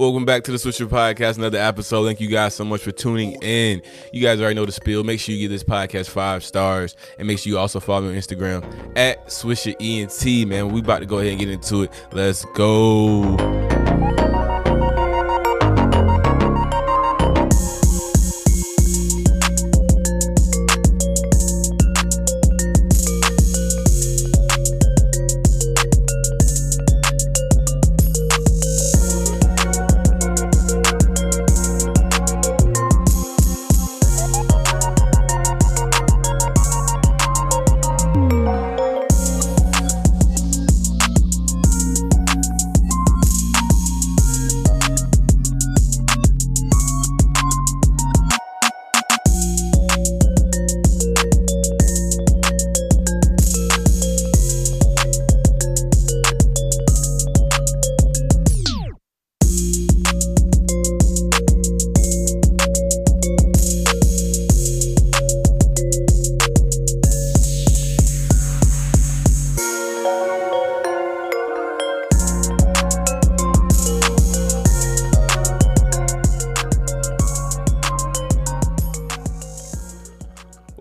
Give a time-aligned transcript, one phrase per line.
[0.00, 2.06] Welcome back to the Swisher Podcast, another episode.
[2.06, 3.82] Thank you guys so much for tuning in.
[4.14, 5.04] You guys already know the spiel.
[5.04, 8.08] Make sure you give this podcast five stars, and make sure you also follow me
[8.08, 10.48] on Instagram at Swisher ENT.
[10.48, 11.92] Man, we about to go ahead and get into it.
[12.12, 13.69] Let's go.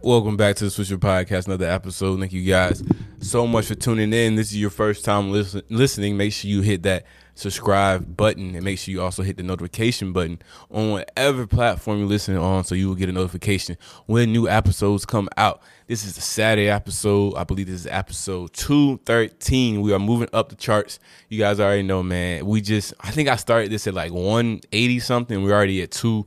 [0.02, 2.20] Welcome back to the Swisher Podcast, another episode.
[2.20, 2.82] Thank you guys
[3.20, 4.36] so much for tuning in.
[4.36, 6.16] This is your first time listen- listening.
[6.16, 7.06] Make sure you hit that
[7.36, 10.40] subscribe button and make sure you also hit the notification button
[10.72, 15.06] on whatever platform you're listening on so you will get a notification when new episodes
[15.06, 15.62] come out.
[15.88, 17.36] This is the Saturday episode.
[17.36, 19.82] I believe this is episode 213.
[19.82, 21.00] We are moving up the charts.
[21.28, 22.46] You guys already know, man.
[22.46, 25.44] We just, I think I started this at like 180 something.
[25.44, 26.26] We're already at 2.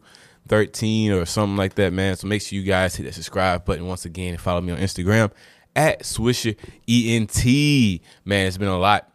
[0.53, 2.15] 13 or something like that, man.
[2.15, 4.79] So make sure you guys hit that subscribe button once again and follow me on
[4.79, 5.31] Instagram
[5.75, 6.55] at Swisher
[6.87, 8.03] ENT.
[8.27, 9.11] Man, it's been a lot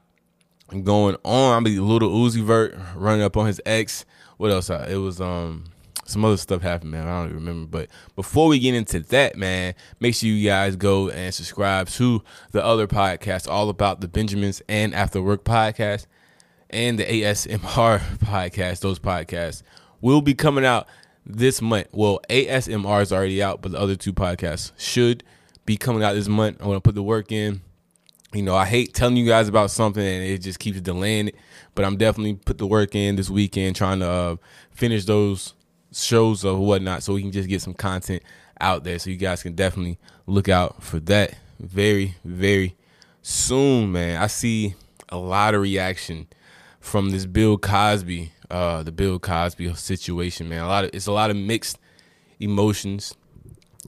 [0.81, 1.57] going on.
[1.57, 4.03] I'm a Lil Uzi Vert running up on his ex.
[4.37, 4.71] What else?
[4.71, 5.65] It was um
[6.07, 7.05] some other stuff happened, man.
[7.07, 7.67] I don't even remember.
[7.81, 12.23] But before we get into that, man, make sure you guys go and subscribe to
[12.49, 16.07] the other podcast, all about the Benjamins and After Work podcast
[16.71, 18.79] and the ASMR podcast.
[18.79, 19.61] Those podcasts
[20.01, 20.87] will be coming out
[21.27, 21.87] this month.
[21.91, 25.23] Well, ASMR is already out, but the other two podcasts should
[25.65, 26.61] be coming out this month.
[26.61, 27.61] I want to put the work in.
[28.33, 31.35] You know, I hate telling you guys about something and it just keeps delaying it,
[31.75, 34.35] but I'm definitely put the work in this weekend trying to uh,
[34.71, 35.53] finish those
[35.93, 38.23] shows or whatnot so we can just get some content
[38.59, 38.99] out there.
[38.99, 42.75] So you guys can definitely look out for that very, very
[43.21, 44.21] soon, man.
[44.21, 44.75] I see
[45.09, 46.27] a lot of reaction
[46.87, 50.63] from this Bill Cosby uh, the Bill Cosby situation, man.
[50.63, 51.77] A lot of it's a lot of mixed
[52.39, 53.13] emotions.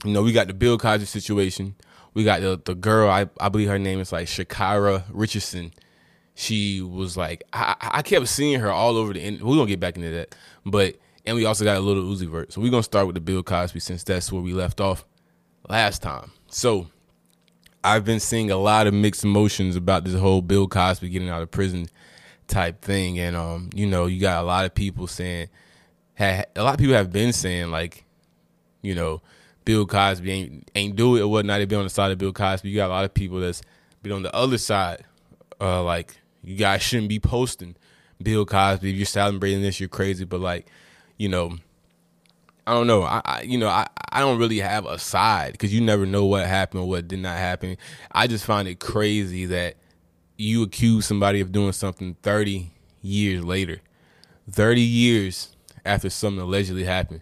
[0.04, 1.74] You know, we got the Bill Cosby situation.
[2.14, 3.10] We got the the girl.
[3.10, 5.72] I I believe her name is like Shakira Richardson.
[6.34, 9.38] She was like I I kept seeing her all over the.
[9.42, 10.34] We're gonna get back into that,
[10.66, 12.52] but and we also got a Lil Uzi Vert.
[12.52, 15.04] So we're gonna start with the Bill Cosby since that's where we left off
[15.68, 16.32] last time.
[16.48, 16.88] So
[17.82, 21.40] I've been seeing a lot of mixed emotions about this whole Bill Cosby getting out
[21.40, 21.88] of prison
[22.50, 23.18] type thing.
[23.18, 25.48] And um, you know, you got a lot of people saying,
[26.18, 28.04] a lot of people have been saying like,
[28.82, 29.22] you know,
[29.64, 31.60] Bill Cosby ain't ain't do it or whatnot.
[31.60, 32.68] They been on the side of Bill Cosby.
[32.68, 33.62] You got a lot of people that's
[34.02, 35.04] been on the other side,
[35.60, 37.76] uh, like you guys shouldn't be posting
[38.22, 38.90] Bill Cosby.
[38.90, 40.24] If you're celebrating this, you're crazy.
[40.24, 40.66] But like,
[41.16, 41.56] you know,
[42.66, 43.02] I don't know.
[43.02, 46.24] I, I you know I, I don't really have a side because you never know
[46.26, 47.76] what happened or what did not happen.
[48.12, 49.76] I just find it crazy that
[50.40, 52.70] you accuse somebody of doing something 30
[53.02, 53.80] years later,
[54.50, 57.20] 30 years after something allegedly happened.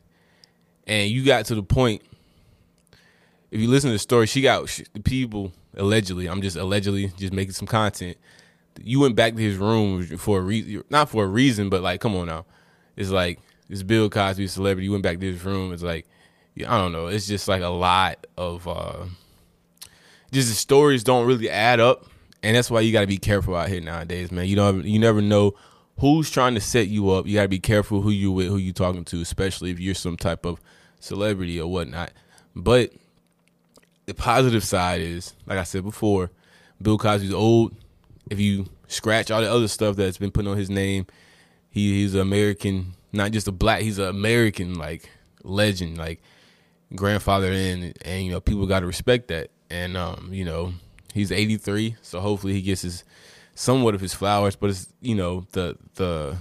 [0.87, 2.03] And you got to the point,
[3.51, 7.33] if you listen to the story, she got the people allegedly, I'm just allegedly just
[7.33, 8.17] making some content.
[8.81, 12.01] You went back to his room for a reason, not for a reason, but like,
[12.01, 12.47] come on now.
[12.97, 15.73] It's like, this Bill Cosby celebrity, you went back to his room.
[15.73, 16.07] It's like,
[16.57, 17.09] I don't know.
[17.09, 19.05] It's just like a lot of, uh,
[20.31, 22.07] just the stories don't really add up
[22.43, 24.47] and that's why you got to be careful out here nowadays, man.
[24.47, 25.55] You know, you never know
[25.99, 27.27] who's trying to set you up.
[27.27, 29.95] You got to be careful who you with, who you talking to, especially if you're
[29.95, 30.61] some type of
[31.01, 32.13] celebrity or whatnot.
[32.55, 32.93] But
[34.07, 36.31] the positive side is, like I said before,
[36.81, 37.75] Bill Cosby's old.
[38.31, 41.07] If you scratch all the other stuff that's been put on his name,
[41.71, 43.83] he, he's an American, not just a black.
[43.83, 45.11] He's an American like
[45.43, 46.21] legend, like
[46.95, 49.51] grandfather, and and you know people got to respect that.
[49.71, 50.73] And um, you know,
[51.15, 53.05] He's 83, so hopefully he gets his
[53.55, 54.57] somewhat of his flowers.
[54.57, 56.37] But it's you know the the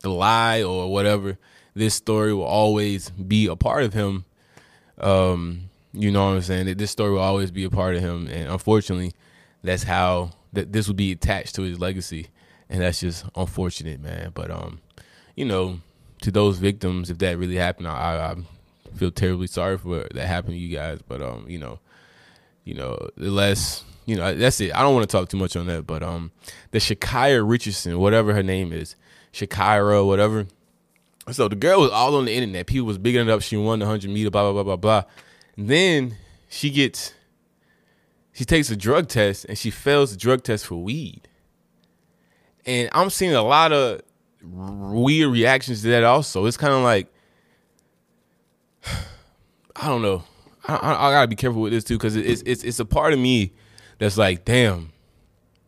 [0.00, 1.38] the lie or whatever.
[1.74, 4.24] This story will always be a part of him.
[4.98, 6.66] Um, you know what I'm saying?
[6.66, 9.12] That this story will always be a part of him, and unfortunately,
[9.62, 12.28] that's how that this will be attached to his legacy,
[12.68, 14.32] and that's just unfortunate, man.
[14.34, 14.80] But um,
[15.36, 15.80] you know,
[16.22, 20.54] to those victims, if that really happened, I, I feel terribly sorry for that happened
[20.54, 21.00] to you guys.
[21.06, 21.78] But um, you know,
[22.64, 24.74] you know, the less you know, that's it.
[24.74, 26.32] I don't want to talk too much on that, but um,
[26.70, 28.96] the Shakira Richardson, whatever her name is,
[29.32, 30.46] Shakira, whatever.
[31.30, 32.66] So the girl was all on the internet.
[32.66, 33.42] People was bigging it up.
[33.42, 35.10] She won the hundred meter, blah blah blah blah blah.
[35.56, 36.16] And then
[36.48, 37.14] she gets,
[38.32, 41.28] she takes a drug test and she fails the drug test for weed.
[42.66, 44.02] And I'm seeing a lot of
[44.42, 46.04] weird reactions to that.
[46.04, 47.12] Also, it's kind of like,
[49.76, 50.24] I don't know.
[50.66, 53.12] I, I, I, gotta be careful with this too because it's it's it's a part
[53.12, 53.52] of me
[54.00, 54.92] that's like, damn.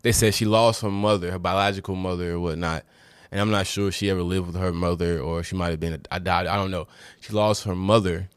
[0.03, 2.85] They said she lost her mother, her biological mother or whatnot,
[3.31, 5.79] and I'm not sure if she ever lived with her mother or she might have
[5.79, 6.03] been.
[6.11, 6.49] I doubt.
[6.49, 6.89] I don't know.
[7.21, 8.29] She lost her mother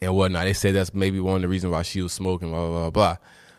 [0.00, 0.44] and whatnot.
[0.44, 2.50] They said that's maybe one of the reasons why she was smoking.
[2.50, 2.90] Blah blah blah.
[2.90, 3.16] blah.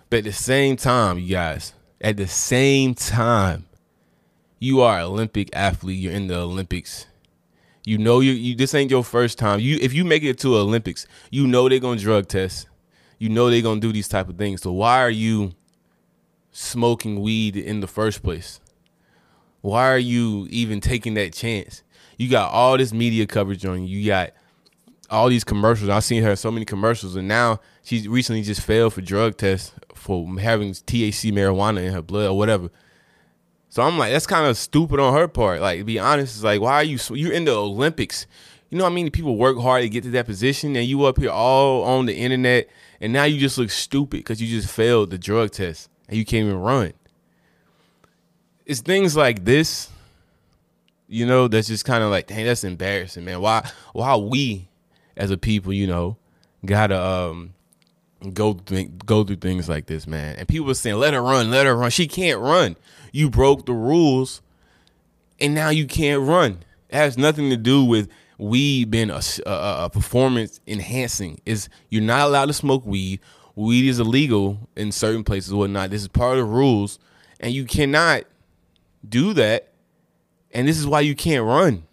[0.10, 3.66] But at the same time, you guys, at the same time,
[4.58, 6.00] you are an Olympic athlete.
[6.00, 7.06] You're in the Olympics.
[7.84, 9.60] You know you, you this ain't your first time.
[9.60, 12.68] You if you make it to Olympics, you know they're gonna drug test
[13.18, 14.62] you know they're gonna do these type of things.
[14.62, 15.54] So why are you
[16.52, 18.60] smoking weed in the first place?
[19.62, 21.84] Why are you even taking that chance?
[22.18, 24.00] You got all this media coverage on you.
[24.00, 24.32] You got
[25.10, 25.90] all these commercials.
[25.90, 29.72] I've seen her so many commercials, and now she's recently just failed for drug tests
[29.94, 32.70] for having THC marijuana in her blood or whatever.
[33.70, 35.60] So I'm like, that's kind of stupid on her part.
[35.60, 36.98] Like, be honest, it's like, why are you?
[37.10, 38.28] You're in the Olympics.
[38.70, 41.06] You know, what I mean, people work hard to get to that position, and you
[41.06, 42.68] up here all on the internet
[43.02, 46.26] and now you just look stupid because you just failed the drug test and you
[46.26, 46.94] can't even run.
[48.66, 49.90] It's things like this,
[51.08, 53.42] you know, that's just kind of like, dang, that's embarrassing, man.
[53.42, 54.70] Why why we
[55.16, 56.18] as a people, you know,
[56.66, 57.54] gotta um
[58.34, 60.36] go through, go through things like this, man.
[60.38, 61.92] And people are saying, let her run, let her run.
[61.92, 62.76] She can't run.
[63.12, 64.42] You broke the rules,
[65.40, 66.64] and now you can't run.
[66.90, 71.40] It has nothing to do with weed being a, a, a performance enhancing.
[71.46, 73.20] Is you're not allowed to smoke weed.
[73.56, 75.90] Weed is illegal in certain places, whatnot.
[75.90, 77.00] This is part of the rules,
[77.40, 78.24] and you cannot
[79.08, 79.72] do that.
[80.54, 81.84] And this is why you can't run.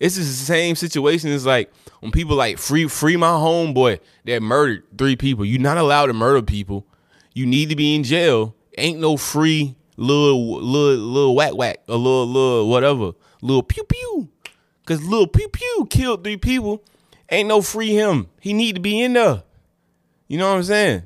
[0.00, 4.84] Is the same situation as like when people like free free my homeboy that murdered
[4.96, 5.44] three people.
[5.44, 6.86] You're not allowed to murder people.
[7.34, 8.54] You need to be in jail.
[8.76, 13.12] Ain't no free little little little whack whack a little little whatever
[13.42, 14.28] little pew pew.
[14.88, 16.82] Cause little pew pew killed three people.
[17.30, 18.28] Ain't no free him.
[18.40, 19.42] He need to be in there.
[20.28, 21.02] You know what I'm saying?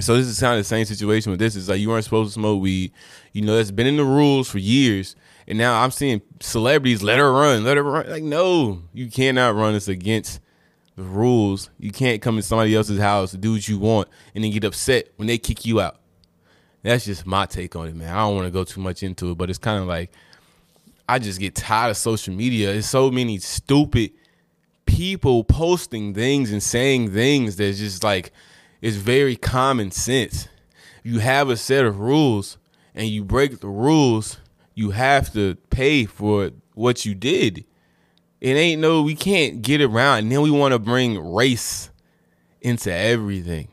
[0.00, 1.56] So this is kind of the same situation with this.
[1.56, 2.92] It's like you weren't supposed to smoke weed.
[3.32, 5.16] You know, that's been in the rules for years.
[5.48, 8.10] And now I'm seeing celebrities let her run, let her run.
[8.10, 9.74] Like, no, you cannot run.
[9.74, 10.40] It's against
[10.94, 11.70] the rules.
[11.78, 15.08] You can't come in somebody else's house do what you want and then get upset
[15.16, 15.98] when they kick you out.
[16.82, 18.12] That's just my take on it, man.
[18.12, 20.10] I don't want to go too much into it, but it's kind of like
[21.08, 22.72] I just get tired of social media.
[22.72, 24.12] There's so many stupid
[24.86, 28.32] people posting things and saying things that's just like
[28.80, 30.48] it's very common sense.
[31.02, 32.58] You have a set of rules
[32.94, 34.38] and you break the rules,
[34.74, 37.64] you have to pay for what you did.
[38.40, 41.90] It ain't no we can't get around and then we want to bring race
[42.60, 43.68] into everything.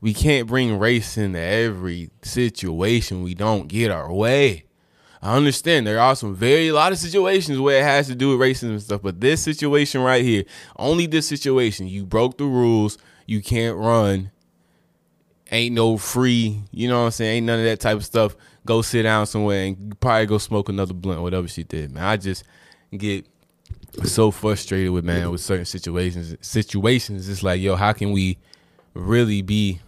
[0.00, 4.64] We can't bring race into every situation we don't get our way.
[5.22, 8.36] I understand there are some very a lot of situations where it has to do
[8.36, 10.44] with racism and stuff, but this situation right here,
[10.76, 14.30] only this situation, you broke the rules, you can't run,
[15.50, 17.36] ain't no free, you know what I'm saying?
[17.36, 18.34] Ain't none of that type of stuff.
[18.64, 22.04] Go sit down somewhere and probably go smoke another blunt, whatever she did, man.
[22.04, 22.44] I just
[22.96, 23.26] get
[24.04, 26.34] so frustrated with man with certain situations.
[26.40, 28.38] Situations, it's like, yo, how can we
[28.94, 29.80] really be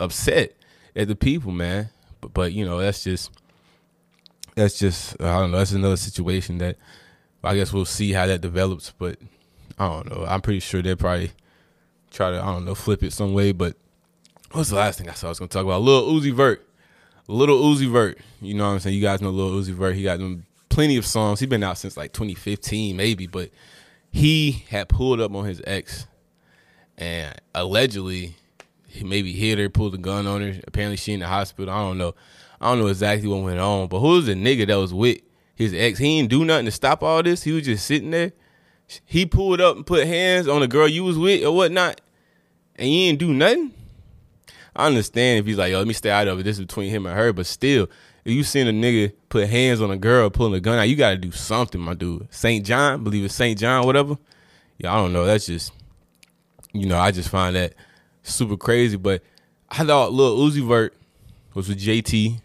[0.00, 0.52] upset
[0.96, 1.90] at the people, man?
[2.20, 3.30] But, but you know, that's just
[4.54, 5.58] that's just I don't know.
[5.58, 6.76] That's another situation that
[7.42, 8.92] I guess we'll see how that develops.
[8.96, 9.18] But
[9.78, 10.24] I don't know.
[10.26, 11.32] I'm pretty sure they'll probably
[12.10, 13.52] try to I don't know flip it some way.
[13.52, 13.76] But
[14.52, 15.28] what's the last thing I saw?
[15.28, 16.66] I was gonna talk about Lil Uzi Vert.
[17.28, 18.18] Lil Uzi Vert.
[18.40, 18.96] You know what I'm saying?
[18.96, 19.94] You guys know Lil Uzi Vert.
[19.94, 21.40] He got them plenty of songs.
[21.40, 23.50] He's been out since like 2015 maybe, but
[24.10, 26.06] he had pulled up on his ex
[26.96, 28.36] and allegedly
[28.86, 30.60] he maybe hit her, pulled a gun on her.
[30.66, 31.74] Apparently she in the hospital.
[31.74, 32.14] I don't know.
[32.60, 35.18] I don't know exactly what went on, but who was the nigga that was with
[35.54, 35.98] his ex?
[35.98, 37.42] He didn't do nothing to stop all this.
[37.42, 38.32] He was just sitting there.
[39.04, 42.00] He pulled up and put hands on the girl you was with or whatnot,
[42.76, 43.72] and you didn't do nothing.
[44.76, 46.42] I understand if he's like, yo, let me stay out of it.
[46.42, 47.88] This is between him and her, but still,
[48.24, 50.96] if you seen a nigga put hands on a girl pulling a gun out, you
[50.96, 52.26] gotta do something, my dude.
[52.30, 52.64] St.
[52.64, 53.58] John, believe it's St.
[53.58, 54.16] John, whatever.
[54.78, 55.24] Yeah, I don't know.
[55.24, 55.72] That's just,
[56.72, 57.74] you know, I just find that
[58.22, 58.96] super crazy.
[58.96, 59.22] But
[59.70, 60.94] I thought Lil Uzi Vert
[61.54, 62.40] was with JT.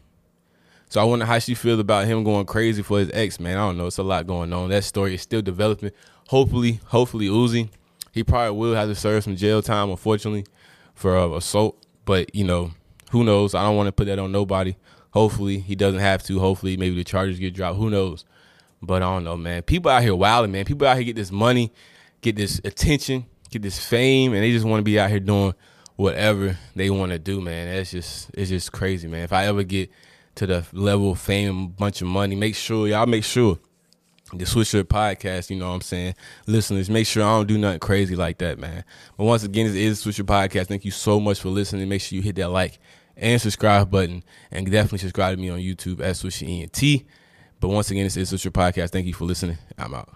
[0.90, 3.58] So I wonder how she feels about him going crazy for his ex, man.
[3.58, 3.86] I don't know.
[3.86, 4.70] It's a lot going on.
[4.70, 5.92] That story is still developing.
[6.30, 7.70] Hopefully, hopefully Uzi,
[8.12, 10.46] he probably will have to serve some jail time, unfortunately,
[10.96, 11.86] for uh, assault.
[12.06, 12.72] But, you know,
[13.12, 13.54] who knows?
[13.54, 14.76] I don't want to put that on nobody.
[15.12, 16.40] Hopefully he doesn't have to.
[16.40, 17.78] Hopefully maybe the charges get dropped.
[17.78, 18.26] Who knows?
[18.82, 19.62] But I don't know, man.
[19.62, 20.66] People out here wilding, man.
[20.66, 21.72] People out here get this money,
[22.22, 25.54] get this attention, get this fame, and they just want to be out here doing
[25.98, 27.76] whatever they want to do, man.
[27.76, 29.24] That's just it's just crazy, man.
[29.24, 29.92] If I ever get
[30.40, 33.60] to the level of fame, bunch of money, make sure y'all make sure
[34.32, 36.16] the Swisher podcast, you know what I'm saying?
[36.48, 38.86] Listeners, make sure I don't do nothing crazy like that, man.
[39.18, 40.68] But once again, it is Swisher podcast.
[40.68, 41.90] Thank you so much for listening.
[41.90, 42.80] Make sure you hit that like
[43.18, 47.04] and subscribe button and definitely subscribe to me on YouTube at Swisher ENT.
[47.60, 48.92] But once again, this is Swisher podcast.
[48.92, 49.58] Thank you for listening.
[49.78, 50.16] I'm out.